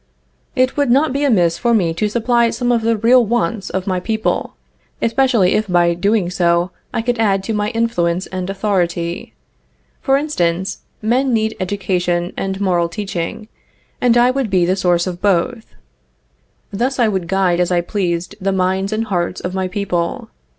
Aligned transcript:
It 0.55 0.77
would 0.77 0.89
not 0.89 1.13
be 1.13 1.23
amiss 1.23 1.59
for 1.59 1.75
me 1.75 1.93
to 1.93 2.09
supply 2.09 2.49
some 2.49 2.71
of 2.71 2.81
the 2.81 2.97
real 2.97 3.23
wants 3.23 3.69
of 3.69 3.85
my 3.85 3.99
people, 3.99 4.55
especially 4.99 5.53
if 5.53 5.67
by 5.67 5.93
doing 5.93 6.31
so 6.31 6.71
I 6.91 7.03
could 7.03 7.19
add 7.19 7.43
to 7.43 7.53
my 7.53 7.69
influence 7.69 8.25
and 8.25 8.49
authority. 8.49 9.35
For 10.01 10.17
instance, 10.17 10.79
men 11.03 11.33
need 11.33 11.55
education 11.59 12.33
and 12.35 12.59
moral 12.59 12.89
teaching, 12.89 13.47
and 14.01 14.17
I 14.17 14.31
would 14.31 14.49
be 14.49 14.65
the 14.65 14.75
source 14.75 15.05
of 15.05 15.21
both. 15.21 15.67
Thus 16.73 16.97
I 16.97 17.07
would 17.07 17.27
guide 17.27 17.59
as 17.59 17.71
I 17.71 17.81
pleased 17.81 18.33
the 18.41 18.51
minds 18.51 18.91
and 18.91 19.05
hearts 19.05 19.39
of 19.39 19.53
my 19.53 19.67
people. 19.67 20.31